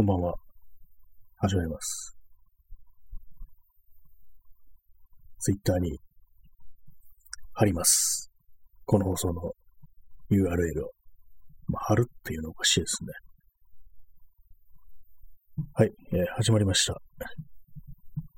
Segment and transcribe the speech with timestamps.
[0.00, 0.34] こんばんは。
[1.36, 2.16] 始まります。
[5.40, 6.00] ツイッターに
[7.52, 8.32] 貼ります。
[8.86, 9.52] この放送の
[10.30, 10.92] URL を。
[11.68, 13.12] まあ、貼るっていうのおかしいですね。
[15.74, 16.98] はい、えー、始まりました。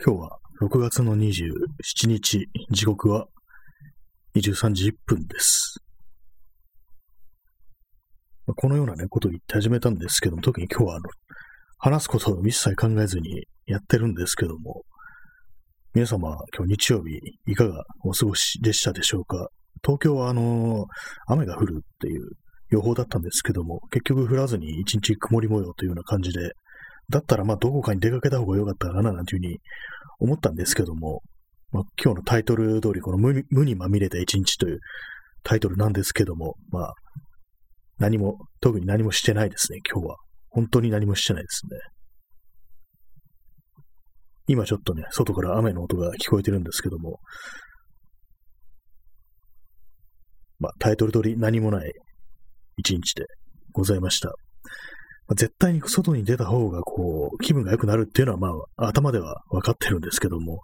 [0.05, 3.29] 今日は6月の27日、時刻は
[4.35, 5.77] 23時1分です。
[8.57, 11.09] このようなね、ことを言って始めたんですけども、特に今日はあの、
[11.85, 14.85] 話すことを一切考えずにやってるんですけども、
[15.95, 17.19] 皆様、今日日曜日、
[17.49, 19.49] いかがお過ごしでしたでしょうか？
[19.85, 20.87] 東京はあの、
[21.27, 22.31] 雨が降るっていう
[22.71, 26.53] 予報だったんですけども、結局降らずに一日曇り模様というような感じで、
[27.11, 29.59] だったらまあどこかに出かけた方が良かったかななんていうふうに
[30.21, 31.21] 思ったんですけども、
[31.73, 34.79] まあ、今日のタイトル通り、この無に無にまみれた一日という
[35.43, 36.95] タイトルなんですけども、まあ、
[37.99, 40.17] 何も、特に何もしてないですね、今日は。
[40.53, 41.79] 本当に何もしてないですね。
[44.47, 47.19] 今ちょっとね、外から雨の音が聞こえてるんですけども、
[50.59, 51.93] まあ、タイトル通り何もない
[52.77, 53.25] 一日で
[53.73, 54.29] ございました。
[54.29, 54.35] ま
[55.33, 60.61] あ、絶対に外に出た方が、こう、気分が良くなるっていうのは、まあ、頭では分かってるんですけども、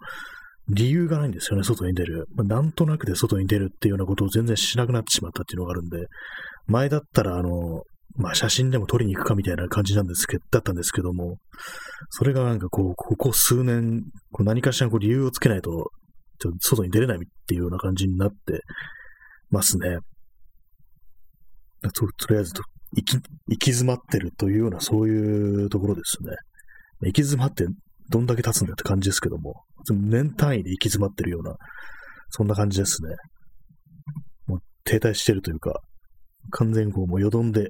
[0.69, 2.27] 理由がないんですよね、外に出る。
[2.35, 6.05] まあ、なんとなくで外に出るっていうようなことを全然しなくなってしまったっていうのがあるんで、
[6.67, 7.83] 前だったら、あの、
[8.19, 11.37] まあ、写真でも撮りに行くかみたいな感じなんですけど、だったんですけども、
[12.09, 15.91] それがなんかこう、ここ数年、こう何かしらこう理由をつけないと、
[16.37, 18.61] ちょっと外に出れないっていうような感じになって
[19.49, 19.99] ますね。
[21.93, 22.53] ととりあえず
[22.97, 23.21] 行き、行
[23.57, 26.31] き詰まってるというような、そういうところですね。
[27.03, 27.65] 行き詰まって
[28.09, 31.55] どんだけ経つんだって感じですけども、年単位で行き詰まってるような、
[32.31, 33.15] そんな感じですね。
[34.47, 35.79] もう停滞してるというか、
[36.51, 37.69] 完全にこうもうよどんで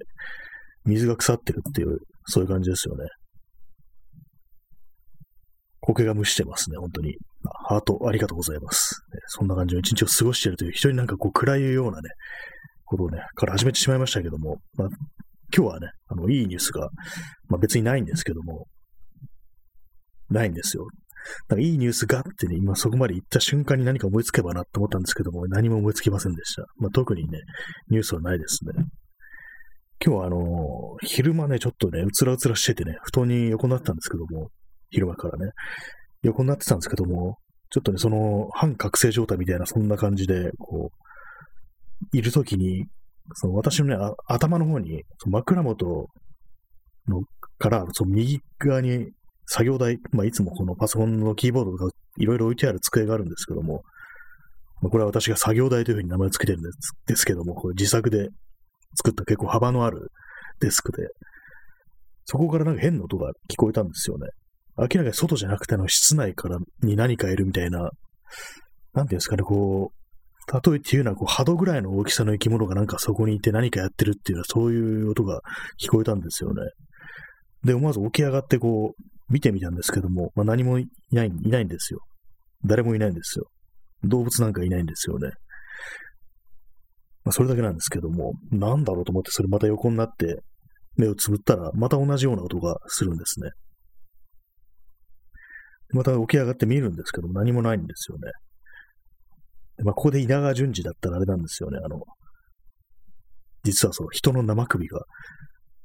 [0.90, 3.06] 水が腐ってるっていう、そういう感じですよね。
[5.82, 7.16] 苔が蒸してますね、本当に。
[7.68, 9.02] ハートありがとうございます。
[9.28, 12.10] そんな感じの一日を過ごしているという、人になんかこう暗いようなね、
[12.86, 14.88] ことをね、から始めてしまいましたけども、まあ、
[15.56, 16.90] 今日はね、あの、いいニュースが、
[17.48, 18.68] まあ別にないんですけども、
[20.30, 20.88] ないんですよ。
[21.48, 26.64] なんかいいニュースがってね、今そこまで行った瞬間に何か思いつけばなって思ったんですけども、何も思いつきませんでした。
[26.78, 27.40] まあ、特にね、
[27.90, 28.86] ニュースはないですね。
[30.04, 34.50] 今日はあの、昼間ね、ちょっとね、うつらうつらしててね、布団に横になったんですけども、
[34.90, 35.52] 昼間からね、
[36.24, 37.38] 横になってたんですけども、
[37.70, 40.92] ちょっとね、その、半覚醒状態みたいな、そんな感じで、こ
[42.14, 42.86] う、いるときに、
[43.34, 46.08] その私のね、頭の方に、その枕元
[47.08, 47.24] の
[47.58, 49.12] から、その右側に
[49.48, 53.84] 作業台、まあ、いつもこのパソコンのキーボードがいろいろ置いてある机があるんですけども、
[54.82, 58.30] まあ、これは私が作業台というふうに名前を付けてるんですですけども、これ自作で
[58.96, 60.12] 作った結構幅のある
[60.60, 61.08] デスクで、
[62.26, 64.28] そこからなんか変な音が聞こえたんですよね。
[64.78, 67.90] 明らかに外じゃなくての室内からに何かいるみたいな、
[68.94, 70.00] なんていうんですかね、こう、
[70.52, 75.42] 例えっていうのはこう波動ぐらいの大きさの生き物がなんかそこにいて何かやってるっていうのはそういう音が
[75.80, 76.62] 聞こえたんですよね。
[77.64, 82.00] で、思わず起き上がってこう、見てみたんですけども、まあ、何もいない、いないんですよ。
[82.66, 83.46] 誰もいないんですよ。
[84.04, 85.30] 動物なんかいないんですよね。
[87.30, 90.42] まあ、それだけなんですけども、なんだろうと思って、それまた横になって、
[90.98, 93.52] 目をつぶったら、また同じような音がするんですね。
[95.92, 98.32] また起き上がって見るんですけども、何もないんですよね。
[99.84, 101.78] まあ、ここで稲川淳二だったらあれなんですよね。
[101.78, 102.02] あの、
[103.64, 105.02] 実はその人の生首が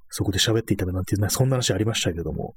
[0.09, 2.55] そこで喋っていたなんていう、ねそんな話ありましたけども、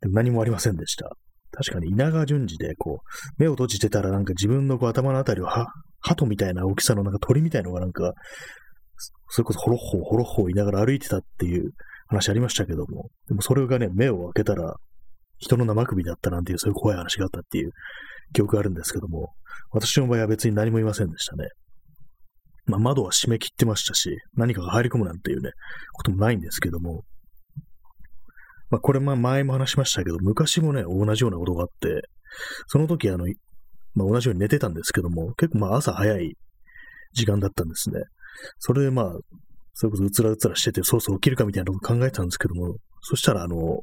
[0.00, 1.12] でも何もありませんでした。
[1.52, 5.68] 確かに稲川淳二で、こう、目を閉じてたらなんか自分のこう頭のあたりをは、
[6.00, 8.12] 鳩みたいな大きさのなんか鳥みたいのがなんか、
[9.30, 11.72] それこそホロッホーホロッホーいながら歩いてたっていう
[12.08, 14.76] 話ありましたけども、でもそれがね、目を開けたら
[15.38, 17.70] 人の生首だったなんていうそういう怖い話があったっていう
[18.32, 19.32] 記憶があるんですけども、
[19.70, 21.48] 私の場合は別に何もいませんでしたね。
[22.66, 25.50] まあ窓は閉め切ってましたし、何かが入り込むなんていうね、
[25.92, 27.04] こともないんですけども、
[28.70, 32.02] まあ、これ、まあ、前も話しましたけど、昔もね、同じようなことがあって、
[32.66, 33.26] その時、あの、
[33.94, 36.36] まあ、同じように寝てたんですけども、結構、まあ、朝早い
[37.12, 38.00] 時間だったんですね。
[38.58, 39.12] それで、まあ、
[39.74, 43.80] それこそうつらうつらしてて、そうそう起きるかみたいなこと考えてたんですけども、そしたら、あの、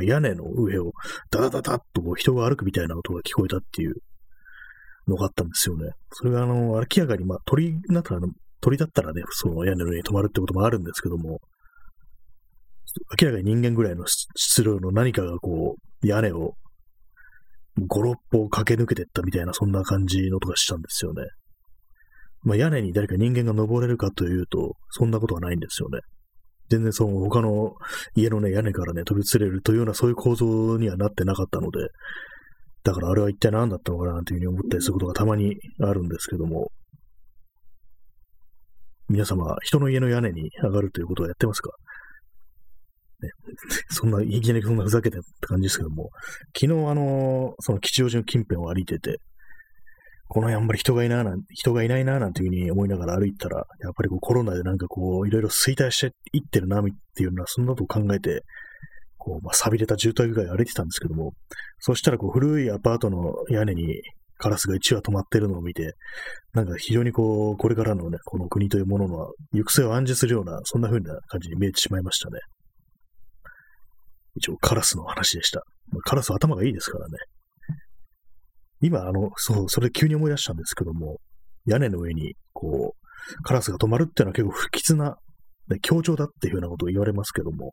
[0.00, 0.92] 屋根の上を
[1.30, 3.96] ダダダダッとこう人が歩くみたいな音が聞こえたっていう
[5.06, 5.90] のがあったんですよね。
[6.12, 8.20] それが、あの、明らかに、まあ、鳥だったら、
[8.60, 11.40] 鳥だったらね、その屋根の上に止まるってこともあるんですけども、
[13.20, 16.54] 明らかに人間ぐらいの質量の何かがこう、屋根を
[17.78, 21.22] 5、6歩駆け抜けてったみたいな、そんな感じの音がしたんですよね。
[22.42, 26.00] まあ、屋根に誰か人間が登れるかというと、そんなことはないんですよね。
[26.68, 27.74] 全然その他の
[28.14, 31.88] 家のね、屋根からね、飛び移れるというようなそういう構造にはなってなかったので、
[32.82, 36.72] だからあれは一体何だったのかなというふうに思ったりすることがたまにあるんですけども、
[39.08, 41.70] 皆様、人の家の屋根に上がるということはやってますか、
[43.90, 46.10] そんな、いきなりそんなふざけてって感じですけども、
[46.58, 49.18] 昨日あの、その吉祥寺の近辺を歩いてて、
[50.28, 56.84] この辺あんまり人がいないな、人がいないな、なんていうふうに思いながら歩いたら、やっぱりこうコロナでなんかこう、いろいろ衰退していってるな、っ
[57.14, 58.42] ていうのは、そんなことを考えて、
[59.18, 61.34] こう、まあ、錆びれた住宅街を歩いてたんですけども、
[61.78, 64.00] そしたらこう、古いアパートの屋根に
[64.38, 65.94] カラスが1羽止まってるのを見て、
[66.52, 72.38] なんか非常にこう、これからのね、この国というものの行く末を暗示するような、そんな風な感じに見えてしまいましたね。
[74.34, 75.62] 一応、カラスの話でした。
[76.04, 77.18] カラス頭がいいですからね。
[78.80, 81.18] 今、あの、そう、それで急に思い出したんですけども、
[81.66, 85.16] 屋根の上に、こう、カラスが止まるっていうのは結構不吉な、
[85.68, 87.72] ね、強調だっていうようなことを言われますけども、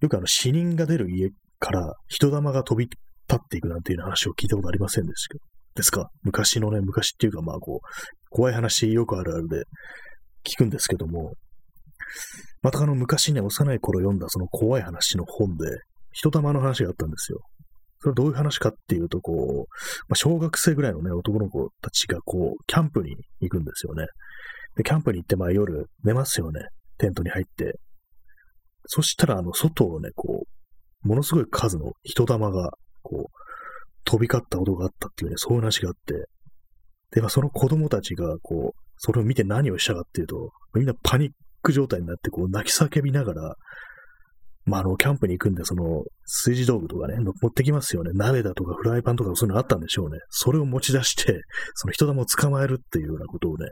[0.00, 2.96] よくあの死人が出る家から人玉が飛び立
[3.34, 5.36] っていくなんていう話を聞いたことありませんでした
[5.74, 6.08] ですか？
[6.22, 7.86] 昔のね、昔っていうかまあこう、
[8.30, 9.64] 怖い話よくあるあるで
[10.44, 11.34] 聞くんですけども、
[12.62, 15.66] またあの昔ね、幼い頃読んだその怖い話の本で、
[16.12, 17.40] 人玉の話があったんですよ。
[18.00, 19.72] それはどういう話かっていうと、こう、
[20.08, 24.06] まあ、小学生ぐらいのね、男の子たちがこう、キャンプに行くんですよね。
[24.76, 26.60] で、キャンプに行って、まあ夜寝ますよね。
[26.98, 27.78] テントに入って。
[28.86, 30.44] そしたら、あの、外をね、こ
[31.04, 32.70] う、ものすごい数の人玉が、
[33.02, 33.38] こう、
[34.04, 36.26] 飛び交った音があったっていうね、そういう話があって、
[37.10, 41.32] で、まあ、その子供たちが、こう、それを見て何をしたかっていうと、みんなパニッ
[41.68, 43.54] ク状態になって、こう、泣き叫びながら、
[44.64, 48.10] まあ、あの、キャンプに行くんで、その、炊事道具とかね、持ってきますよね。
[48.14, 50.18] 鍋だとかフライパンとかそういうのあったんでしょうね。
[50.28, 51.40] それを持ち出して、
[51.74, 53.66] その人玉を捕まえるっていうようなことをね、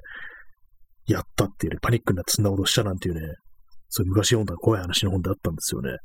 [1.06, 3.20] やったっていうね、パニックになってそんなことしたなんていうね、
[3.88, 5.96] そういう昔読んだ怖い話の本であったんですよね。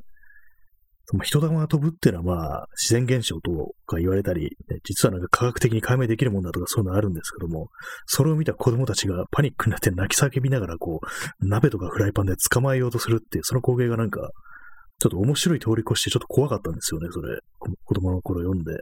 [1.24, 7.68] 人玉が飛ぶっていうのはまあ、自然現象とか言われたり、ね、実はなんか科学的に解明できるもんだとかそういうのあるんですけども、
[8.06, 14.30] それを見た子供たちがパニックになって泣き叫びながらこう、鍋とかフライパンで捕まえようとするっていう、その光景がなんか、
[15.00, 17.39] ちょっと面白い通り越してちょっと怖かったんですよね、それ。
[17.59, 18.80] 子供の頃読んで。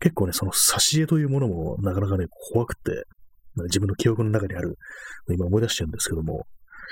[0.00, 3.04] 結構ね、その挿絵というものもなかなかね、怖くて、
[3.64, 4.76] 自分の記憶の中にある、
[5.28, 6.46] 今思い出してるんですけども、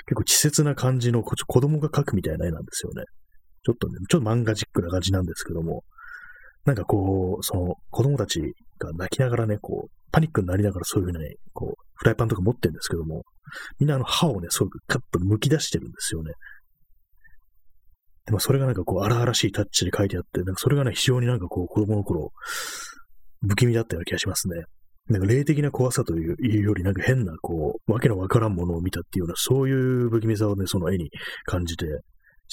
[0.05, 3.03] 結構稚拙な感じの子供が描くみたいな絵なんですよね。
[3.65, 5.83] ちょっとね、ちょっと漫画チックな感じなんですけども、
[6.65, 8.39] なんかこう、その子供たち
[8.79, 13.23] が泣きながらね、こう、パニックになりながらそういうふうにね、こう、フライパンとか持ってるんですけども、
[13.79, 16.33] みんなあの歯をね、すごくカッと剥き出してるんですよね。
[18.25, 22.31] でもそれがなんかこう荒々しいタッチで書いてあって、なんかそれがね、非常になんかこう子供の頃、
[23.47, 24.63] 不気味だったような気がしますね。
[25.09, 31.09] なんか霊的な怖さというより、なんか変な、こう、わけのわからんものを見たっていうような、そういう不気味さをね、その絵に
[31.43, 31.85] 感じて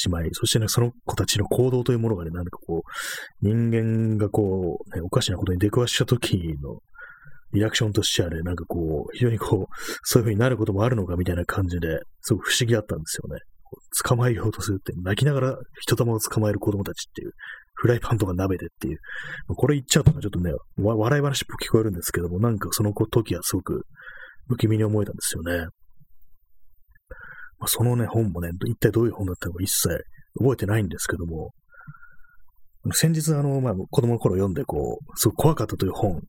[0.01, 6.81] しまい、そしてね、その子たちの行動というものがね、なんかこう、人間がこう、ね、おかしなことに出くわした時の
[7.53, 13.41] リアクションとしてはね、なんかこう、非常にこう、そういう風になることもあるのかみたいな感じで、すごく不思議だったんですよね。
[14.05, 17.33] 捕まえようとするって、泣きながら人玉を捕まえる子供たちっていう、
[17.75, 18.99] フライパンとか鍋でっていう、
[19.57, 23.87] これ言っちゃうとちょっとね、笑い話っぽく聞こえるんですけども、なんかその時はすごく
[24.49, 25.67] 不気味に思えたんですよね。
[27.61, 30.05] まあ、そのね、本もね、一体どういう本だったのか一切
[30.39, 31.51] 覚えてないんですけども、
[32.93, 36.21] 先日あの、まあ、子供の頃読んで、こう、すごく怖かったという本、ね、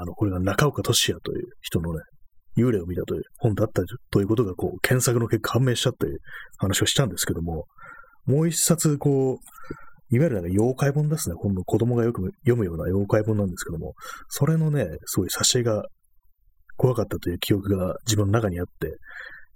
[0.00, 2.00] あの、これが中岡俊也という人のね、
[2.58, 6.18] 幽霊を見たという本だったということが、こう、検索の結果判明したという
[6.58, 7.64] 話をしたんですけども、
[8.26, 9.38] もう一冊、こ
[10.12, 11.36] う、いわゆる、ね、妖怪本ですね。
[11.36, 13.94] 今度子供がよく読むような妖怪本なんですけども、
[14.28, 15.84] それのね、すごい挿絵が
[16.76, 18.96] 怖かったという記憶が自分の中にあって、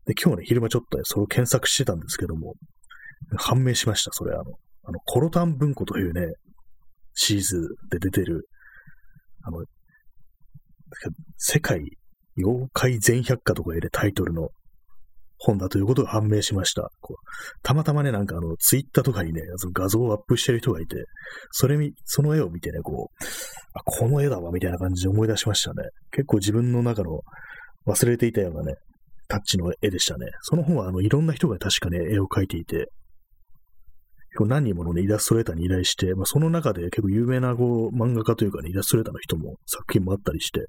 [0.08, 2.54] で、今日ね、昼間ちょっとね、それを検索してたんですけども、
[3.36, 4.34] 判明しました、それ。
[4.34, 4.42] あの、
[4.84, 6.32] あの、コロタン文庫というね、
[7.12, 8.48] シーズで出てる、
[9.44, 9.64] あの、
[11.36, 11.82] 世界
[12.38, 14.48] 妖怪全百科とか入れタイトルの
[15.36, 16.90] 本だということが判明しました。
[17.00, 17.16] こう
[17.62, 21.04] たまたまね、なんかあの、ツイッターとかにね、その画像をアップしてる人がいて、
[21.50, 23.24] それみ、その絵を見てね、こう、
[23.74, 25.88] あ、この絵だわ、みたいな感じで思い出しましたね。
[26.10, 27.20] 結構自分の中の
[27.86, 28.74] 忘れていたようなね、
[29.28, 30.26] タッチの絵でしたね。
[30.42, 32.90] その本は、あの、いろんな人が確かね、絵を描いていて、
[34.40, 40.66] 何人ものね、イラストレーターに依頼して、まあ、その中で結構有名なこう漫画家というかね、イラストレーターの人も作品もあったりして、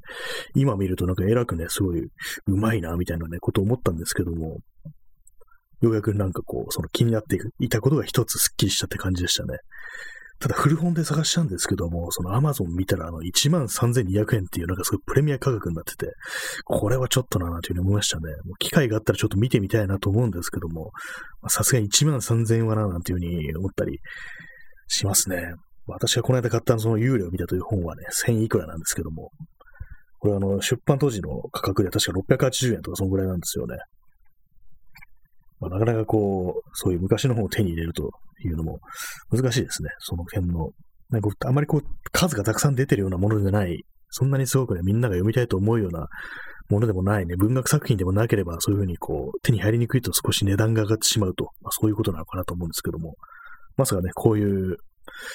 [0.56, 2.08] 今見るとなんか偉くね、すごい
[2.48, 4.58] 上手いな、みたいなね、ことを思ったんですけども、
[5.82, 9.58] ようやくなんかこう、その気になっていたことが一つスッキリしたって感じでしたね。
[10.40, 16.14] ただ古本で探したんですけども、その Amazon 見たらあの13,200円っていうなんかすごいプレミア価格になってて、
[16.64, 18.32] これはちょっとななんていうふうに思いましたね。
[18.46, 20.92] もう機会があったらちょっと見てみたいなと思うんですけども、
[21.50, 24.00] さすがに13,000円はななんていうふうに思ったり
[24.88, 25.54] しますね。
[25.88, 29.32] 私がこの間買ったその幽霊を見たという本はね、1000いくらなんですけども、
[30.20, 33.78] これあの、出版当時の価格で確か680円とかそのぐらいなんですよね。
[35.60, 38.12] まあ、なかなかこう、そういう昔の本を手に入れると
[38.44, 38.80] いうのも
[39.32, 39.90] 難しいですね。
[40.00, 40.70] その辺の。
[41.10, 46.08] なんかあまりこう、数がたくさん出てるようなものでない、そんなにすごくね、みんなが読みたいと思うような
[46.70, 53.16] ものでもないね、文学作品でもなければ、そういうふうにこう、手に入りにくいと少し値段が上がってしまうと、まあ、そういうことなのかなと思うんですけども、
[53.76, 54.78] まさかね、こういう、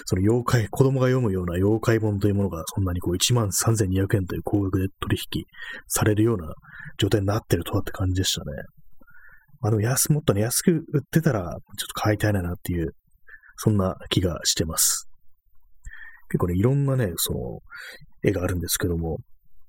[0.04, 5.44] その妖怪、子供が読むような妖怪本というものがそんなにこう13,200円という高額で取引
[5.88, 6.54] されるような
[6.98, 8.52] 状態になってるとはって感じでしたね。
[9.64, 12.94] まあでも安、もっとね、安く売ってたら、ちょっと買いたいなっていう、
[13.56, 15.08] そんな気がしてます。
[16.28, 17.38] 結構ね、いろんなね、その、
[18.22, 19.20] 絵があるんですけども、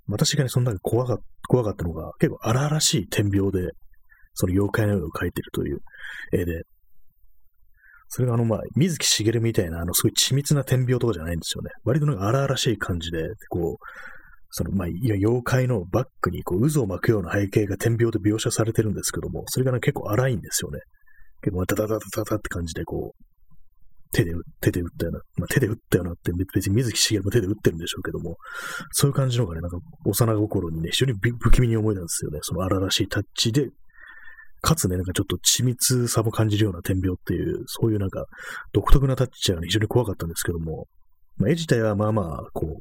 [0.09, 3.69] 私がね、そんなに怖か怖かったのが、結構荒々しい天描で、
[4.33, 5.79] その妖怪の絵を描いてるという
[6.33, 6.63] 絵で、
[8.09, 11.69] それがあの、まあ、水木しげるみたいな、あの、すごい緻密な天描とかじゃないんですよね。
[11.85, 13.85] 割となんか荒々しい感じで、こう、
[14.57, 20.79] その、まあ、妖怪のバックに、こう、渦を巻くような背景が天描で描写されてるんですけども、それがね、結構荒いんですよね。
[21.41, 23.25] 結構、ダダダダダダって感じで、こう、
[24.13, 24.31] 手で、
[24.61, 28.37] 手で打ったような、まあ、手で打ったようなって、別に水木しげるも手で打ってるんでしょうけども、
[28.91, 32.39] そういう感じのがね、なんか、幼心にね、非常に不気味に思えたんですよね。
[32.41, 33.67] その荒々しいタッチで、
[34.61, 38.23] かつね、なんかちょっと緻密さも感じるような天描っていう、そういうなんか、
[38.71, 40.87] 独特なタッチはね、非常に怖かったんですけども、
[41.35, 42.79] まあ、絵自体はまあまあ、こう、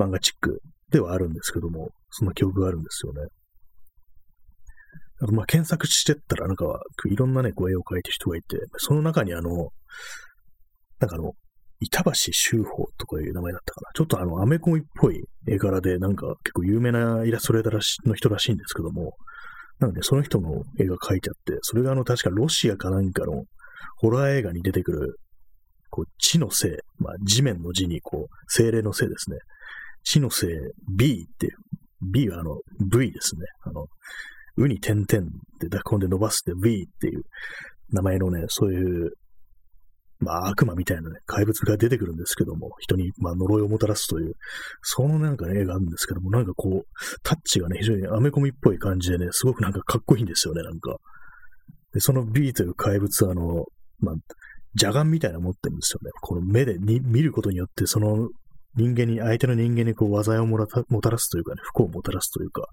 [0.00, 3.20] 漫画チックではあるんですけども、そんな記憶があるんですよね。
[5.22, 6.64] あと、ま、検索してったら、なんか、
[7.10, 9.68] いろんなね、こう絵を描いてる人がいて、その中にあの、
[10.98, 11.32] なんかあの、
[11.80, 13.88] 板橋修法とかいう名前だったかな。
[13.94, 19.14] ちょっとあの、アメコミっぽい絵柄で、なんか結構有名なイラストレーターの人らしいんですけども、
[19.78, 23.44] なんで、その人の絵が描いてあって、それがあの、確かロシアかなんかの
[23.96, 25.18] ホラー映画に出てくる、
[25.88, 29.38] こう、地のせい、まあ、地面の字に、こう、精霊のせいですね。
[30.02, 30.50] 死のせい
[30.88, 31.48] B って、
[32.02, 33.42] B はあの V ですね。
[33.64, 33.86] あの、
[34.56, 35.28] うに点々
[35.60, 37.22] で濁音で伸ばすって V っていう
[37.92, 39.12] 名前のね、そういう、
[40.18, 44.34] まあ悪魔みたいなね、怪物が出てくるんですけども、人にまあ呪いをもたらすという、
[44.82, 46.84] そのなんかね、絵があるんですけども、なんかこう、
[47.22, 50.96] タッチがね、非常にアメコミっぽい感じでね、すごくなんかかっこいいんですよね、なんか。
[51.92, 53.64] で、その B という怪物はあの、
[53.98, 54.14] まあ、
[54.74, 56.10] 邪眼みたいなの持ってるんですよね。
[56.20, 58.28] この目で見ることによって、その
[58.76, 62.66] 人間に、相手の人間にこう、災いをもたもたらすというかね、不幸をもたらすというか、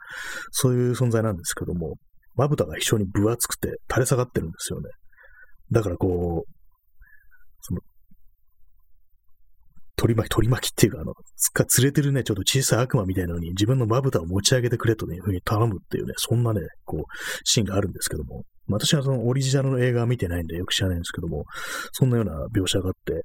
[0.51, 1.95] そういう存在なんですけども、
[2.35, 4.89] まぶたが非常に分厚くて垂れ下がってるんですよね。
[5.71, 6.51] だからこう、
[7.61, 7.81] その、
[9.95, 17.01] 取り巻き、取り巻きっていうか、あの、つか、連れてるね、ちょっと小さい悪魔みたいなのに自分のまぶたを持ち上げてくれというふうに頼むっていうね、そんなね、こう、
[17.43, 21.45] シーンがあるんですけども、私はそのオリジナルの映画は見てないんでよく知らないんですけども、
[21.91, 23.23] そんなような描写があって、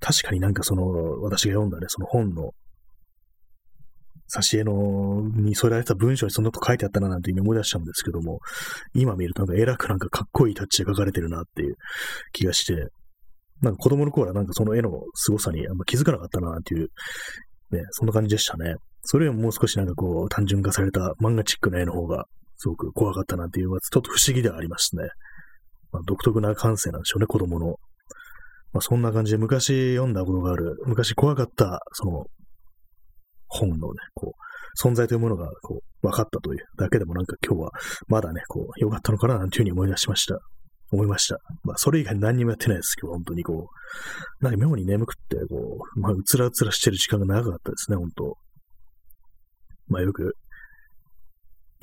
[0.00, 0.84] 確かになんかその、
[1.22, 2.52] 私が読んだね、その本の、
[4.34, 8.40] 挿絵の、に添えられた文章にそんなこと書いてあったななんていうふうに思い出したんですけども、
[8.94, 11.76] 今見るとなんか偉くなんかかっこいいタッチで書かれてるなっていう
[12.32, 12.88] 気がして、
[13.60, 16.88] なんか子供の頃はなんかその絵の凄さにあんま気づかなかったなっていう、
[17.70, 18.76] ね、そんな感じでしたね。
[19.02, 22.24] それよりももう少しなんかこう単純化された漫画チックな絵の方が
[22.56, 25.02] すごく怖かったなっていうのは、ちょっと不思議ではありますね。
[25.92, 27.76] まあ、独特な感性なんでしょうね、子供の。
[28.72, 32.24] まあ、そんな感じで昔読んだことがある、昔怖かった、その、
[33.46, 37.70] 本のね、こう、存在というものが、こう、分かったというだけでもなんか今日は、
[38.08, 40.38] まだね、こう、良かったのかな、なんていうふうに思い出しました。
[40.90, 41.38] 思いました。
[41.62, 43.68] まあ、それ以外何にもやってないです、今日本当にこ
[44.40, 48.36] う、なんか妙に眠くって、こう、まあ、うつらうつらしてる時間が長かったですね、本当
[49.86, 50.34] まあ、よく、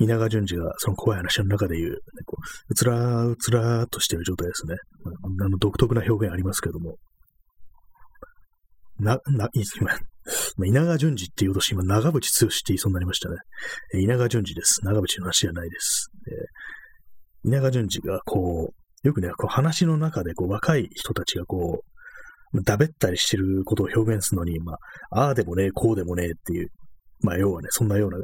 [0.02, 4.74] 稲川淳二がその怖い話の中で言う、ね、こううつらうつらーとしてる状態ですね。
[5.40, 6.96] あの独特な表現ありますけども。
[8.98, 13.36] な、な、今、稲川淳二って言うと今、長渕剛って言いそうになりましたね。
[13.94, 14.84] 稲川淳二です。
[14.84, 16.10] 長渕の話じゃないです。
[16.28, 21.82] え稲川淳二が、こう、よくね、こう話の中で、こう、若い人たちが、こ
[22.52, 24.74] う、だべったりしてることを表現するのに、ま
[25.10, 26.68] あ、ああでもねえ、こうでもねえっていう、
[27.22, 28.18] まあ、要はね、そんなような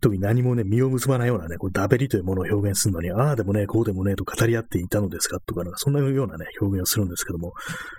[0.00, 7.52] 特に何もね、身を結ばないようなね、こう、ダベリというものを表現するのに、ああでもね、こうでもね、と語り合っていたのですかとか、なんかそんなようなね、表現をするんですけども、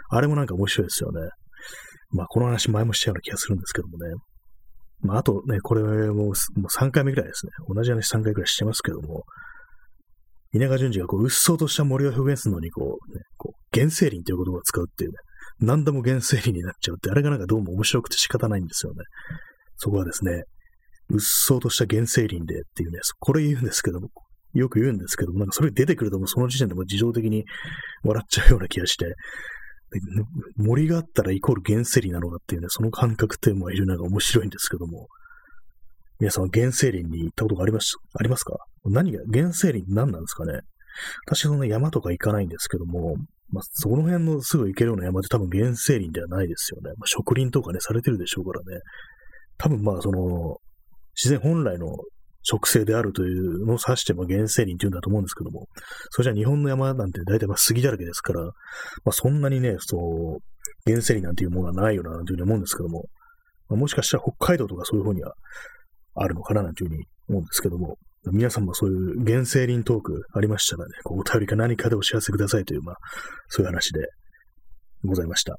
[0.09, 1.21] あれもなんか面白いですよね。
[2.11, 4.13] まあ、この話前もしたような気がするんですけどもね。
[5.01, 7.51] まあ、あとね、これももう3回目ぐらいですね。
[7.67, 9.23] 同じ話3回ぐらいしてますけども、
[10.53, 15.17] 稲川淳二がこう、うっそうとした森を表現するのに、こう、ね、こう原生林という言葉を使うっていうね、
[15.59, 19.03] 何でも原生林になっちゃうって、あれがなんかどうも面白くて仕方ないんですよね。
[19.75, 20.43] そこはですね、
[21.09, 24.09] うっそうとした原生林でっていうね、これ言うんですけども、
[24.53, 27.45] よく言うんですけども、なんかそれ出てくるともうその時点でも自動的に
[28.03, 29.15] 笑っちゃうような気がして、
[30.57, 35.07] 森があったらイコール原生林なのかっていうね、その感覚っても非常になんか面白いんですけども、
[36.19, 38.57] 皆さんは原生林に行ったことがありますありますか？
[38.85, 40.61] 何が、原生林何なんですかね？
[41.27, 43.15] 私その山とか行かないんですけども、
[43.49, 46.89] まあ、その辺のすぐ行けるような山って多分原生林ではないですよね。
[46.97, 48.81] まあ、植林とかね、されてるでしょうからね。
[49.57, 50.57] 多分まあ、その、
[51.17, 51.97] 自然本来の
[52.43, 55.67] 植生であるというのを指しても原生林っていうんだと思うんですけども、
[56.11, 58.51] それじゃ日本の山なんて大体まあ杉だらけですから、ま
[59.07, 60.39] あそんなにね、そう、
[60.85, 63.05] 原生林なんていうものはないよな、というふうに思うんですけども、
[63.67, 65.33] まあ、もしかしたら北海道とかそういうふうには
[66.15, 67.97] あるのかな、なんていうふうに思うんですけども、
[68.31, 72.95] 皆さんもそういう原生林トークありましたらね、こうお便りか何かでお知らせくださいという、まあ、
[73.49, 74.01] そういう話で
[75.03, 75.57] ございました。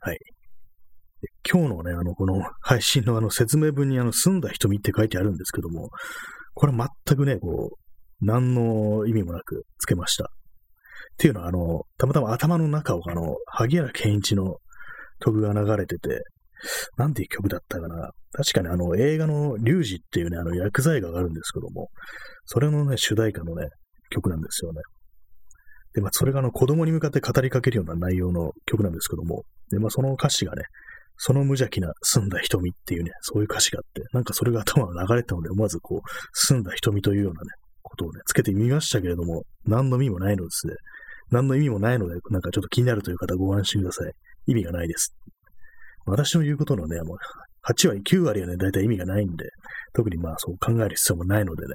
[0.00, 0.18] はい。
[1.50, 5.90] 今日のね、あの、この配信のあの説明文にあの、住んだ瞳って書いてあるんですけども、
[6.54, 10.24] これ全くね、こう、何の意味もなくつけました。
[10.24, 10.26] っ
[11.18, 14.56] ていうのは、あの、たまたま頭の中をあの、萩原健一の
[15.20, 16.22] 曲が流れてて、
[16.96, 18.10] なんていう曲だったかな。
[18.32, 21.90] 確かにあの、映画のリュウジっていうね、あの、薬剤があるんですけども、
[22.46, 23.68] それのね、主題歌のね、
[24.10, 24.80] 曲なんですよね。
[25.94, 30.64] で、まあ、それがあの、子供に向かって語りかけるような内容の曲なんですけども、で、まあ、その歌詞がね、
[31.16, 37.50] その無邪気な澄んだ瞳っていうね、そういう歌詞があって、なんかそれが頭を流れたので、思わずこう、澄んだ瞳というようなね、
[37.82, 40.74] ことをね、つけてみましたけれども、何の意味もないのですね。
[41.30, 44.12] 何の意味もないので、なんかちょっと気になるという方ご安心ください。
[44.46, 45.14] 意味がないです。
[46.06, 47.16] 私の言うことのね、もう、
[47.66, 49.48] 8割、9割はね、だいたい意味がないんで、
[49.94, 51.74] 特にまあそう考える必要もないのでね、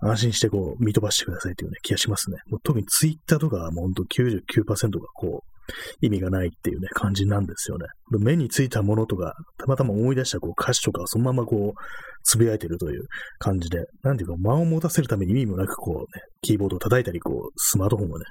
[0.00, 2.38] 安心してこう、見飛ばしてくださいというね、気がしますね。
[2.48, 5.53] もう特にツイッターとかはもうほんと99%がこう、
[6.00, 7.86] 意味がないっていうね、感じなんですよね。
[8.18, 11.80] 目についたものとか、たまたま思い出したこう歌詞とかをそのままこう、
[12.22, 13.04] つぶやいてるという
[13.38, 18.24] 感じで、なんていうか、間を持たせるために意味もなくこうね、キーボードを叩いたり、こう、スマートフォンをね、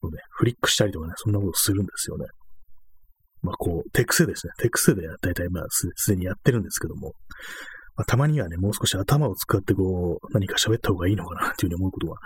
[0.00, 2.26] こうねフリックしたりとかね、そんなことするんですよね。
[3.42, 4.52] まあこう、手癖ですね。
[4.58, 7.12] 手癖で大体まあすでにやってるんですけども、
[7.96, 12.16] まあ、たまにはね、もう少し頭を使ってこう、何か喋った方がいいのかなっていうふうに思うことは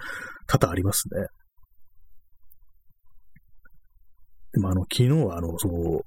[0.46, 1.26] 多々ありますね。
[4.56, 6.00] でもあの、昨日はあの、そう、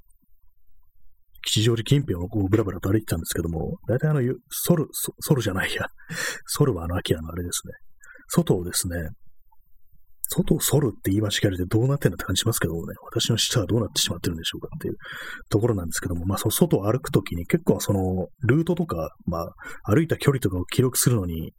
[1.45, 5.85] 吉祥寺近辺をこうブラブラと歩いてたんですけども、大体あの、ソル、ソルじゃないや。
[6.47, 7.73] ソルはあの、アキラのあれですね。
[8.27, 8.95] 外をですね、
[10.29, 14.95] 外を反るって言い間違えるてどうなってんだって感じしますけどもね、私の舌はどうなってしまってるんでしょうかっていう
[15.49, 21.53] ところなんですけども、まあ、その外を歩くときに結構その、ルートとか、まあ、歩いた距離とかを記録するのに、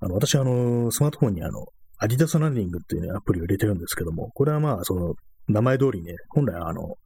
[0.00, 1.66] あの、私あの、スマートフォンにあの、
[1.98, 5.14] アディダスランニングっていうね、アプリを入れてるんですけども、これはまあ、その、
[5.48, 6.96] 名前通りね、本来あの、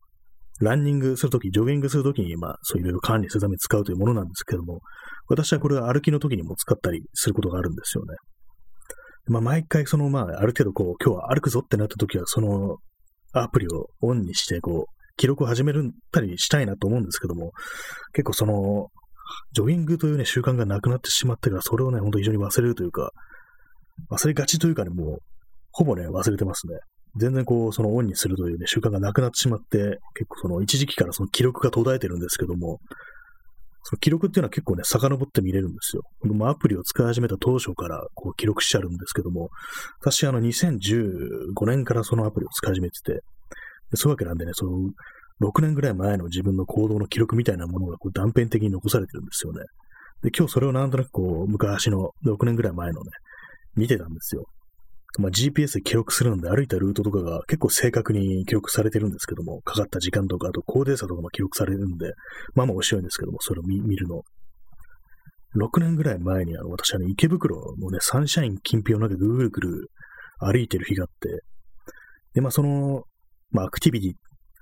[0.60, 4.80] ランニングするとき、ジョギングするときに、まあ、そういろいろ管理するために使うというものなんですけども、
[5.28, 8.16] 私はこれは歩きのときにも使ったりすることがあるんですよね。
[9.26, 12.76] まあ、毎回、その、まあ、ある程度、こう、今日は歩くぞってなったときは、その、
[13.32, 17.52] アプリをオンにして、こう、記録を始めるたりしたいなと思うんですけども、
[18.12, 18.88] 結構その、
[19.52, 23.10] ジョギングというね、習慣がなくなってしまってから、それをね、ほんと非常に忘れるというか、
[24.10, 25.18] 忘れがちというかね、もう、
[25.72, 26.78] ほぼね、忘れてますね。
[27.16, 32.78] 全然こう、そのオンにするというね、習慣がなくなってしまって、結構その一時期からその記録が途絶えてるんですけども、
[33.82, 36.02] その記録っていうのは結構ね、遡って見れるんですよ。
[36.48, 39.48] アプリを使い始めた当初からこう記録してあるんですけども、
[40.00, 43.20] 私あの2015年からそのアプリを使い始めてて、
[43.94, 44.90] そういうわけなんでね、その
[45.40, 49.60] 6年ぐらい前の自分の行動の記録みたいなものがこう断片的に残されてるんですよね。
[50.22, 53.10] で、今日それをなんとなくこう、昔の6年ぐらい前のね、
[53.76, 54.46] 見てたんですよ。
[55.18, 62.12] まあ、GPS で記録するので歩いたルートとかが結構正確に記録されてるんですけども、かかった時間とか、あと高低差とかも記録されるんで、
[62.54, 64.22] まあまあ面白いんですけども、それを見るの。
[65.56, 69.90] 6年ぐらい前にあの私はね、池袋のね、サンシャイン近辺をなんかぐるぐる
[70.38, 71.42] 歩いてる日があって、
[72.34, 73.04] で、まあその、
[73.50, 74.12] まあアクティビティ、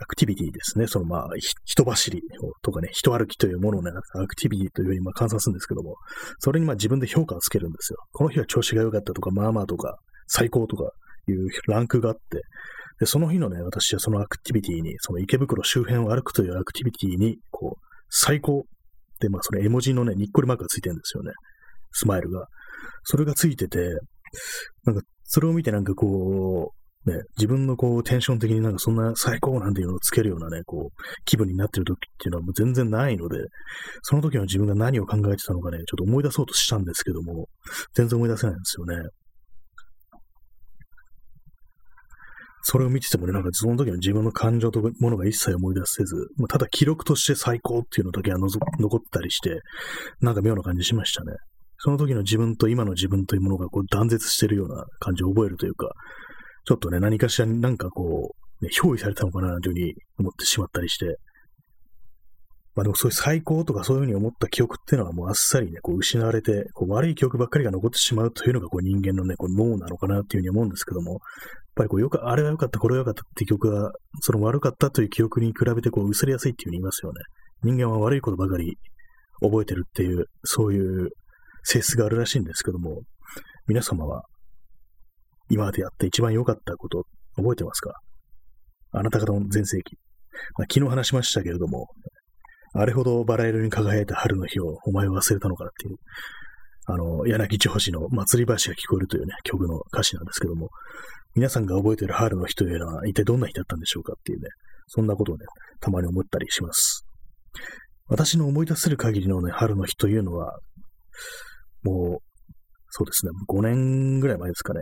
[0.00, 0.86] アクティビティですね。
[0.86, 1.28] そのまあ、
[1.64, 2.20] 人走り
[2.62, 5.96] とかね、人歩きというものをね、アクティビティというふうにまあ観察するんですけども、
[6.38, 7.98] それにまあ自分で評価をつけるんですよ。
[8.12, 10.90] この日は調子が良かったとか、まあまあとか、最高とか
[11.28, 12.42] いうランクがあって、
[13.00, 18.66] で、その日のね、私はそのアクティビティに、その池袋周辺を歩くというアクティビティに、こう、最高
[19.20, 21.32] で、まあ、その絵文字のね、にっこりマークがついてるんですよね。
[21.92, 22.46] スマイルが。
[23.02, 23.78] それがついてて、
[24.84, 33.38] なんか、それを見てなんかこう、ね、自分のこう、テンション的になんかそんな最高なんていうのをつけるようなね、こう、気分になってる時っていうのはもう全然ないので、
[34.02, 37.48] その時の自分が何を考えてたのかね、ちょっと思い出そうとしたんですけども、
[37.94, 38.96] 全然思い出せないんですよね。
[42.66, 49.60] それを見ててもね、なんかその時の自分の感情というものが一切思い出せず、まあ、ただ記録として最高っていうのだけは残ったりして、
[50.20, 51.32] なんか妙な感じしましたね。
[51.76, 55.92] その時の自分と今の自分というものがこう断絶してるような感じを覚えるというか、
[56.64, 61.18] ちょっとね、何かしらになんかこう、ね、憑依されたのかなというふうに思ってしまったりして、
[62.74, 71.20] まあでもそういう最高とかそういうふうに思った記憶っていうのはもうあっさりね、こう失われて、こう悪い記憶ばっかりが残ってしまうというのがこう人間のね、こう脳なのかなっていうふうに思うんですけども、
[71.74, 77.20] ぱりこうよく、あれは良かった、これは良かったっていう記憶が、その悪かったという記憶に比べてこう薄れやすいっていうふうに言いますよね。
[77.62, 78.76] 人間は悪いことばかり
[79.40, 81.10] 覚えてるっていう、そういう
[81.62, 83.02] 性質があるらしいんですけども、
[83.66, 84.22] 皆様は
[85.48, 87.04] 今までやって一番良かったこと
[87.36, 87.92] 覚えてますか？
[88.92, 89.96] あなた方の全盛期。
[90.58, 91.88] まあ、昨日話しましたけれども、
[92.74, 95.96] あれほどバラ色に輝いた春の日をお前は忘れたのかなっていう、
[96.86, 100.68] あの、柳千星の祭り橋が聞こえるというね、曲の歌詞なんですけども、
[101.34, 104.48] 皆さんが覚えている春の日というのは一体どんな日だったんでしょうかっていうね、
[104.86, 105.46] そんなことをね、
[105.80, 107.06] たまに思ったりします。
[108.06, 110.58] 私の思い出せる限りのね、春の日というのは、
[111.82, 112.52] もう、
[112.90, 114.80] そうですね、5年ぐらい前ですかね。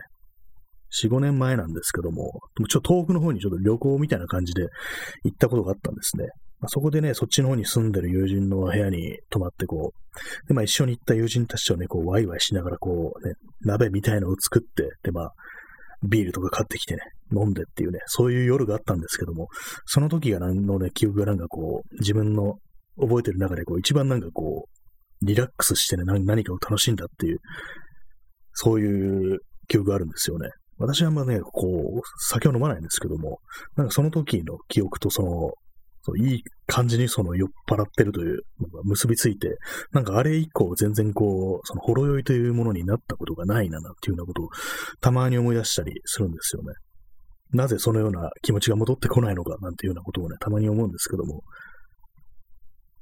[1.03, 4.69] 4、5年前なんですけども、ちょっと遠くの方にちょっと旅行みたいな感じで
[5.25, 6.27] 行ったことがあったんですね。
[6.63, 15.33] まあ、そこでね、そっちの方に住んでる友人の部屋に泊まってこう、で、まあ一緒に行った友人たちとね、こう、ワイワイしながらこう、ね、鍋みたいのを作って、で、まあ、
[16.09, 17.01] ビールとか買ってきてね、
[17.33, 19.49] 飲んでっていうね、そういう夜があったんですけども、
[19.87, 22.59] その時が何のね、記憶がなんかこう、自分の
[22.97, 27.39] 覚えてる中でこう、一番なんかこう、リラックスしてね、何かを楽しんだっていう、
[28.53, 30.51] そういう記憶があるんですよね。
[30.79, 33.39] 私はあんまね、こう、酒を飲まないんですけども、
[33.77, 35.53] なんかその時の記憶とその、
[36.05, 39.57] そういい感じにその酔っ払ってるというのが結びついて、
[39.93, 44.49] なんかあれ以降全然こう、そのほろ酔いというものになったことがないな、なんていうようなことを
[45.01, 46.75] たまに思い出したりするんですよね。
[47.53, 51.43] なぜそのような気持ちが戻ってこないのか、なんていうようなことをね、たまに思うんですけども、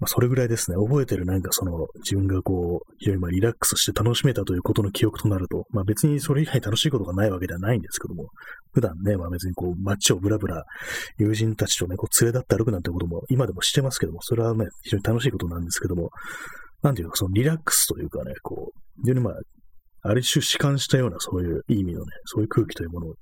[0.00, 8.28] まあ、それぐらいですね、覚えてるなんかその自分がこう、非常にまあリラックスして楽しめたということの記憶となると、まあ別にそれ以外楽しいことがないわけではないんですけども、
[8.72, 10.64] 普段ね、まあ別にこう街をブラブラ
[11.18, 16.10] 友人たちとね、こう連れ立って歩くなんてことも今でもしてますけども、それはね、非常に楽しいことなんですけども、
[16.82, 19.34] なんていうかそのリラックスというかね、こう、非常にまあ、
[20.02, 23.14] ある種弛緩したようなそういう意味のね、そういう空気というもの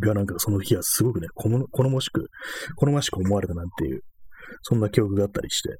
[0.00, 2.26] がなんかその日はすごくね、好もしく、
[2.76, 4.02] 好ましく思われたなんていう、
[4.62, 5.76] そんな記憶があったりして、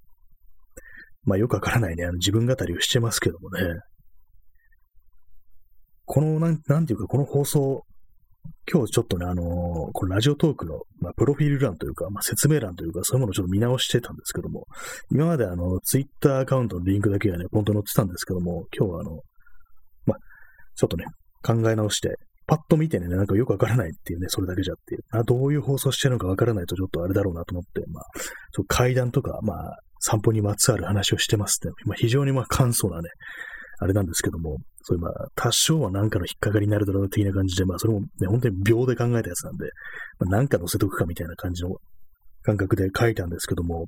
[1.24, 3.62] まあよくわからないね、あの自分語りをしてますけどもね。
[6.06, 7.82] この、なん、なんていうか、この放送、
[8.72, 9.44] 今日ちょっとね、あのー、
[9.92, 14.66] このラジオトークの、まあ、プロフィール欄というか、まあ、説明欄というか、そういうものをちょっと見直してたんですけども、
[15.10, 19.10] 今まであの、ツイッターアカウントのリンクだけがね、ポンと載ってたんですけども、今日はあの、
[20.06, 20.18] まあ、
[20.76, 21.06] ちょっとね、
[21.42, 22.14] 考え直して、
[22.46, 25.00] パッと見てね、なんかよくわからないっていうね、それだけじゃっていう。
[25.10, 28.04] あどういう放送してるのかわからないとちょっとあれだろうなと思って、まあ、
[28.52, 33.08] そう階段とか、まあ、散歩にまつわる話をしてますって、まあ、非常にまあ簡素なね、
[33.78, 39.64] あれなんですけども、そういうまあ、多少は何かの引っかかりになるだろう的な感じで、まあ、それもね、本当に秒で考えたやつなんで、
[40.20, 41.76] まあ、何か載せとくかみたいな感じの
[42.42, 43.86] 感覚で書いたんですけども、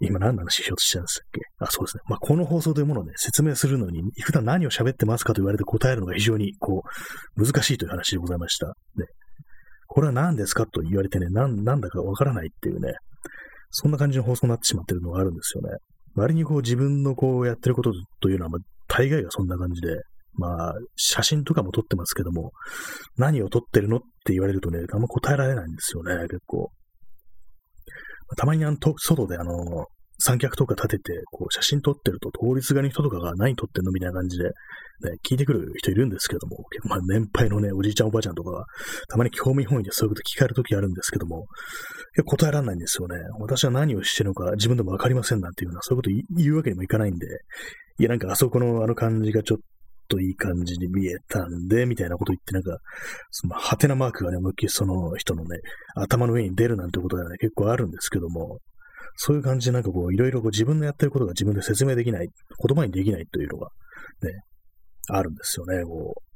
[0.00, 1.40] 今何の話しようとしてたんですっけ？
[1.58, 2.02] あ、そうですね。
[2.08, 6.82] まあ、この放送というものをね、説明するのに、普段何を喋ってますかと言われて答えるのが非常に、こ
[7.36, 8.68] う、難しいという話でございました。
[8.68, 8.72] ね。
[9.86, 12.94] これは何ですかと言われてね、なん、なんだかわからないっていうね、
[13.70, 15.76] そんな感じの放送になってしまってるのがあるんですよね。
[16.14, 20.00] 割にこう自分のこうやってることというのは、まあ、大概がそんな感じで、
[20.34, 22.52] まあ、写真とかも撮ってますけども、
[23.16, 26.70] 何を撮ってるのって言われるとね、あんま答えられないんですよね、結構。
[28.36, 29.86] たまにあの、外であの、
[30.22, 34.52] 三脚とか立てて、こう、写真撮ってると、通りすがりの人とかが何撮ってんのみたいな感じで、ね、
[35.26, 38.64] 聞いてくる人いるんですけども、結構まあ、年配のね、おじいちゃんおばあちゃんとかが、
[39.08, 41.46] たまに興味本位でそういうこと聞かれるときあるんですけども、
[42.14, 43.16] 結構答えられないんですよね。
[43.38, 47.26] 私は何をしてるのか自分でもわかりませんなんていうような、そういうこと言うわけにもいかないんで、
[47.98, 49.58] いや、なんかあそこのあの感じがちょっ
[50.10, 52.78] といい感じに見えたんで、みたいなこと言って、なんか、
[53.30, 55.60] その、ハテナマークがね、思いっきりその人のね、
[55.94, 58.58] 頭の上に出るなんてことがね、結構あるんですけども、
[59.16, 63.68] そういう感じでなんかこう、いろいろこう自分のやってることが自分で説明できない、言葉にできないというのが、
[64.22, 64.42] ね、
[65.08, 66.30] あるんですよね、こう。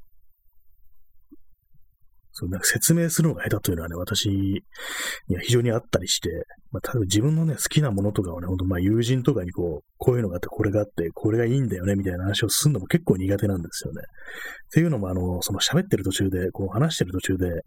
[2.32, 6.30] そう、なんか説明するのが下手というのはね、私には非常にあったりして、
[6.74, 14.02] まあ、多分自分のね、好きなものとかをね、ほんとまあ友人とかにこう、こういうのがあって、これがあって、これがいいんだよね、みたいな話をするのも結構苦手なんですよね。
[14.02, 17.62] っていうのも、あの、その喋ってる途中で、こう話してる途中で、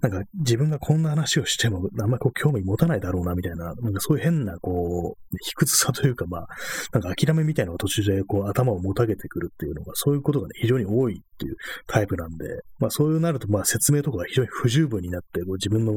[0.00, 6.48] なんか自分がこんな話をしても、あんまりこう興味持たないだろうな、みたいな、なんかそういう変な、こう、卑屈さというか、まあ、
[6.92, 15.94] なんか諦めみたいなのが途中でこう頭をもたげてくるっていうのが、そういうことがね、非常に多いっていうタイプなんで、まあそうなると、まあ説明とかが非常に不十分になって、こう自分の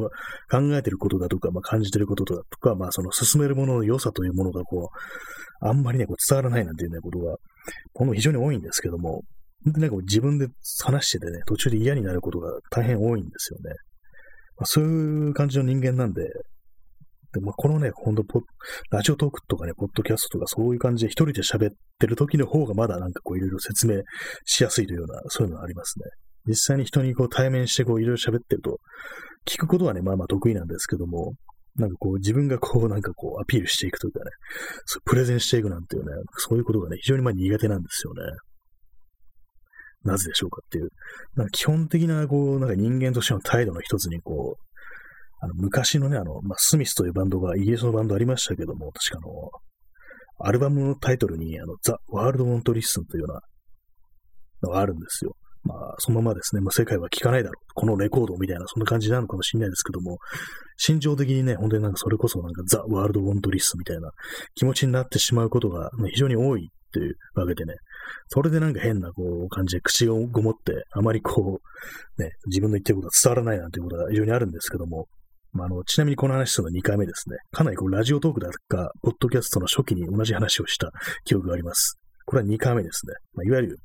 [0.49, 7.37] 考えてることだとか、まあ感じてることだとか、まあその進めるものの良さというものがこう、あんまりね、こう伝わらないなんていうね、ことが、
[7.93, 9.23] この非常に多いんですけども、
[9.63, 10.47] 本当になんか自分で
[10.83, 13.75] 話しててね、途中で嫌になることが大変多いんですよね。
[14.57, 16.23] まあ、そういう感じの人間なんで、
[17.33, 18.23] でまあ、このね、ほんと
[18.91, 24.01] ラジオトークとかね、ポッドキャストとかそういう感じで一人で喋ってる時の方がまだなんかこういろいろ説明
[24.45, 26.05] しやすいというような、そういうのがありますね。
[26.45, 28.79] 実際に人にこう対面してこういろいろ喋ってると、
[29.45, 31.33] 聞くことはね、まあまあ得意なんですけども、
[31.75, 34.31] なんかこう自分がこうなんかこうアピールしていくというかね、
[34.85, 38.21] そうプレゼンしていくなんていうね、そういうことがね、非常にまあ苦手なんですよね。
[40.03, 40.89] なぜでしょうかっていう。
[41.35, 44.63] なんか基本的なこう、なんか人間としての態度の一つにこう、
[45.39, 49.27] あの昔のね、あの、まあ、スミスというバンドが、イギリスのバンドありましたけども、確か
[50.39, 53.41] あの、アルバムのタイトルに、あの、 The World Won't Listen というような
[54.69, 55.35] のがあるんですよ。
[55.63, 57.73] まあ、そのままですね、まあ、世界は聞かないだろう。
[57.73, 60.17] このレコードみたいな、そんな感じなのかもしれないですけども、
[60.77, 64.09] 心情的にね、本当になんかそれこそなんか The World Won't Listen みたいな
[64.55, 67.75] 気持ちになってしまうことが、ね、非常に多いっていうわけでね、
[68.27, 71.59] それでなんか変なこう感じで口をごもって、あまりこ
[72.17, 75.07] う、ね、自分の言ってることが伝わらないなんていうことが非常にあるんですけども、
[75.53, 77.37] まあ、あの、ちなみにこの話するのは2回目ですね。
[77.51, 80.91] かなりこうラジオトークだとか、ポッドキャストの初期に同じ話をした
[81.25, 81.99] 記憶があります。
[82.25, 83.13] これは2回目ですね。
[83.33, 83.77] まあ、いわゆる、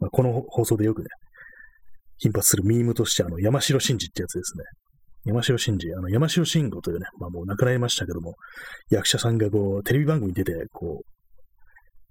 [0.00, 1.08] まあ、この放送でよくね、
[2.18, 4.64] 頻発するミームとして、あの、山城真治ってやつですね。
[5.24, 8.34] 山城真治、あの、山城慎吾というね、まあもう亡くなりましたけども、
[8.90, 11.06] 役者さんがこう、テレビ番組に出て、こう、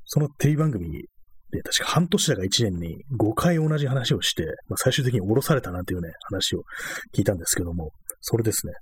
[0.05, 1.03] そのテレビ番組
[1.51, 6.63] で、確か半年だか1年に5回同じ話をして、まあ、最終的に降ろされたなんていうね、話を
[7.15, 8.73] 聞いたんですけども、それですね。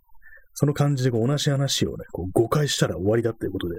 [0.54, 3.76] その感じでこう同じ話をね、こう5回したら終わりだっていうことで、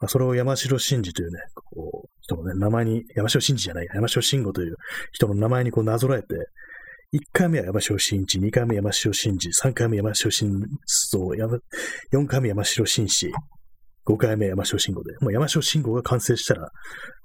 [0.00, 4.76] まあ、それを山城真治というね、こう、人のね、名前に、山城真治じゃない、山城慎吾という
[5.12, 6.26] 人の名前にこうなぞらえて、
[7.14, 10.50] 1回目は山城真治、2回目山城真治、3回目山城真
[10.84, 13.32] 相、4回目山城真治、
[14.08, 16.70] 5回目山城慎吾で、もう山城慎吾が完成したら、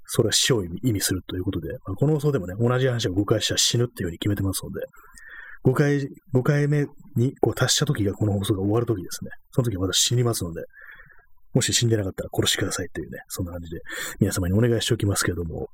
[0.06, 4.80] それは死を意味するということで、まあ、この放送でもね、同じ話を5回したら死ぬっていうふうに決めてますので、
[5.64, 6.86] 5回、5回目
[7.16, 9.30] にこう達した時がこの放送が終わる時ですね。
[9.52, 10.62] その時はまだ死にますので、
[11.54, 13.80] もし死んでなかったら殺してくださいというね、そんな感じで
[14.20, 15.68] 皆様にお願いしておきますけれども、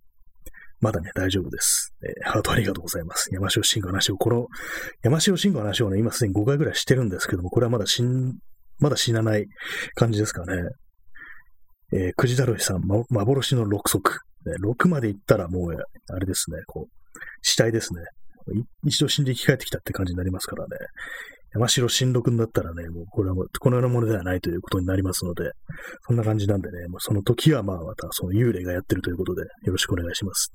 [0.80, 1.94] まだね、大丈夫です。
[2.02, 3.28] えー、ハートありがとうございます。
[3.32, 4.46] 山城慎吾の話を、この、
[5.02, 8.38] 山城慎吾の話をね、今すでに5回ぐらいしてるんですけども、これはまだ死ん、
[8.78, 9.46] まだ死なない
[9.94, 10.54] 感じですかね。
[11.92, 14.20] えー、くじだろいさん、ま、幻の6足。
[14.46, 18.00] ね、6まで行ったらもう、あれですね、こう、死体ですね。
[18.84, 20.70] 一度死んで生き返ってきたって感じになりますからね。
[21.52, 25.50] 山城新六になったらね、もうこれはもうこのようなものではないということになりますので、
[26.06, 30.52] そんな感じなんでね、もうその時はまあまたその幽霊がやってるということでよろしくお願いします。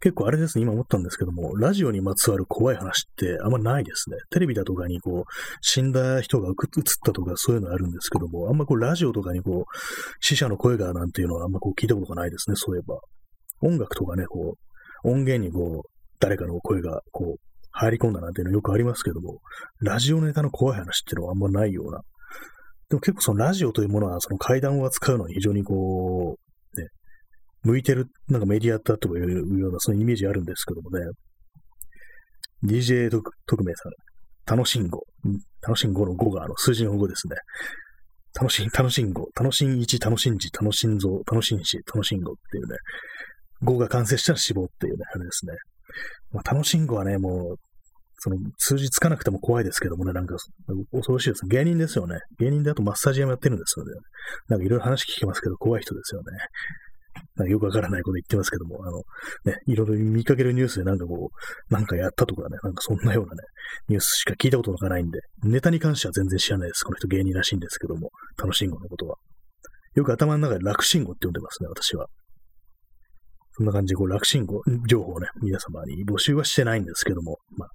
[0.00, 4.16] 結構あれですね、今思ったんですけども、ラジオにまつわる怖い話ってあんまないですね。
[4.30, 6.54] テレビだとかにこう、死んだ人が映っ
[7.04, 9.64] たとかそういうのあるんですけども、あんまこう、ラジオとかにこう、
[10.20, 13.00] 死者の声がなんていうのはあんまこう聞いたことがないですね、そういえば。
[13.60, 14.54] 音楽とかね、こ
[15.04, 19.40] う、音源にこう、誰かの声がこう、入り込んだなんていうのよくありますけども、
[19.80, 22.00] ラジオネタの怖い話っていうのはあんまないような。
[22.88, 26.36] でも結構そのラジオというものはその階段を扱うのに非常にこ
[26.74, 26.88] う、ね、
[27.62, 31.04] 向いてる、なんかメディアだというようなそのイメージあるんですけどもね。
[32.64, 33.10] DJ
[33.46, 35.02] 特命さん、楽しんご。
[35.62, 37.36] 楽しんごの5があの数字の5ですね。
[38.34, 39.28] 楽しん、楽しんご。
[39.34, 42.76] 楽しん1、楽しんじ、楽しんぞ、楽しんし、楽しんごっていうね。
[43.64, 45.52] 5が完成したら死亡っていうね、あれですね。
[46.32, 47.56] まあ、楽しんごはね、もう、
[48.20, 50.36] その数字つかなくても怖いですけどもね、なんか
[50.92, 51.46] 恐ろしいです。
[51.46, 52.18] 芸人ですよね。
[52.40, 53.92] 芸人であとマッサージ屋もやってるんですよね。
[54.48, 56.26] なんかいろいろ話聞きますけど、怖い人ですよね。
[57.36, 58.98] なんかよくわからないこと言ってますけども、あの、
[59.44, 63.42] ね、いろいろ見かけるニュースでなんかこう、なんかやったとかね、なんかそんなようなね、
[63.88, 66.82] ニュースしか聞いたことがないんで、ネタに関しては全然知らないです。
[66.82, 69.16] この人芸人らしいんですけども、楽しんごのことは。
[69.94, 72.06] よく頭の中で楽しんごって呼んでますね、私は。
[73.58, 77.68] そんな感じで、こう、楽信号情報をね、皆様に募集はしてないんですけども、まあ、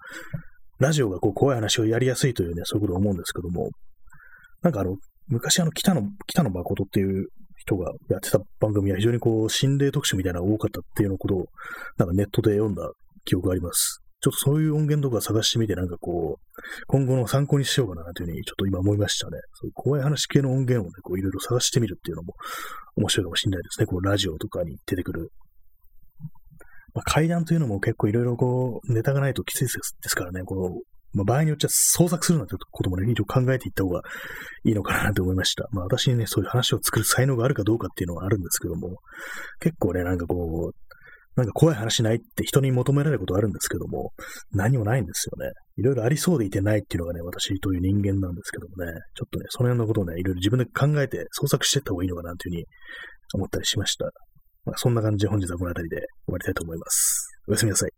[0.79, 3.69] ラジオがこう、怖い話をやりやすいというね、そういうことを思うんですけども、
[4.61, 4.95] なんかあの、
[5.27, 11.45] 昔あの、北野、北野誠っていう人がやってた番組は非常にこう、心霊特集みたいなのが多かったっていうのことを、
[11.97, 12.89] なんかネットで読んだ
[13.25, 13.99] 記憶があります。
[14.21, 19.37] ちょっとそういう音源とか探してみて、なんかこう、今後の参考にしようかなというふうにちょっと今思いましたね。
[19.55, 22.35] そういう怖い話系の音源をね、こういろいろ探してみるっていうのも
[22.95, 23.85] 面白いかもしれないですね。
[23.85, 25.29] こうラジオとかに出てくる。
[26.93, 29.69] まあ、階段というのも結構いろいろこう、ネタがないときついで
[30.09, 30.69] すからね、この、
[31.13, 34.01] まあ、場合によっちゃ創作するなんてこともね、一応考えていった方が
[34.63, 35.67] いいのかなと思いました。
[35.71, 38.97] まあ私にね、そういう話を作る才能があるかどうかっていうのはあるんですけども、
[39.59, 40.75] 結構ね、なんかこう、
[41.35, 44.11] なんか怖い話ないって人に求められることあるんですけども、
[44.51, 45.51] 何もないんですよね。
[45.77, 52.65] いろいろありそうでいてないっていうのがね、私という人間なんですけどもね、ちょっとね、その辺のことをね、いろいろ自分で考えて創作していった方がいいのかなというふうに
[53.33, 54.11] 思ったりしました。
[54.65, 57.37] まあ、そんな感じで本日はこの辺りで終わりたいと思います。
[57.47, 57.91] おやすみなさい。